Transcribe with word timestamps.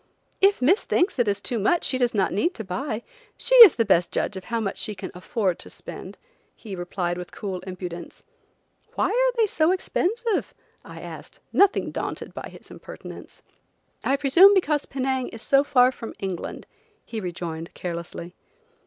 "If 0.41 0.63
Miss 0.63 0.83
thinks 0.83 1.19
it 1.19 1.27
is 1.27 1.41
too 1.43 1.59
much 1.59 1.83
she 1.83 1.99
does 1.99 2.15
not 2.15 2.33
need 2.33 2.55
to 2.55 2.63
buy. 2.63 3.03
She 3.37 3.53
is 3.57 3.75
the 3.75 3.85
best 3.85 4.11
judge 4.11 4.35
of 4.35 4.45
how 4.45 4.59
much 4.59 4.79
she 4.79 4.95
can 4.95 5.11
afford 5.13 5.59
to 5.59 5.69
spend," 5.69 6.17
he 6.55 6.75
replied 6.75 7.19
with 7.19 7.31
cool 7.31 7.59
impudence. 7.67 8.23
"Why 8.95 9.09
are 9.11 9.33
they 9.37 9.45
so 9.45 9.71
expensive?" 9.71 10.55
I 10.83 11.01
asked, 11.01 11.39
nothing 11.53 11.91
daunted 11.91 12.33
by 12.33 12.49
his 12.49 12.71
impertinence. 12.71 13.43
"I 14.03 14.17
presume 14.17 14.55
because 14.55 14.87
Penang 14.87 15.27
is 15.29 15.43
so 15.43 15.63
far 15.63 15.91
from 15.91 16.15
England," 16.17 16.65
he 17.05 17.19
rejoined, 17.21 17.71
carelessly. 17.75 18.33